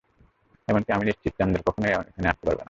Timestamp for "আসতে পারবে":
2.27-2.55